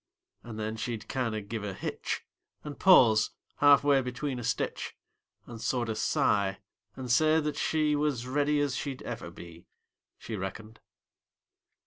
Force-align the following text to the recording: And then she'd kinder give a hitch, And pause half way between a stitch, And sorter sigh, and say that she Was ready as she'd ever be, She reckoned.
And 0.41 0.59
then 0.59 0.77
she'd 0.77 1.07
kinder 1.07 1.41
give 1.41 1.63
a 1.63 1.75
hitch, 1.75 2.23
And 2.63 2.79
pause 2.79 3.29
half 3.57 3.83
way 3.83 4.01
between 4.01 4.39
a 4.39 4.43
stitch, 4.43 4.95
And 5.45 5.61
sorter 5.61 5.93
sigh, 5.93 6.57
and 6.95 7.11
say 7.11 7.39
that 7.39 7.55
she 7.55 7.95
Was 7.95 8.25
ready 8.25 8.59
as 8.61 8.75
she'd 8.75 9.03
ever 9.03 9.29
be, 9.29 9.67
She 10.17 10.35
reckoned. 10.35 10.79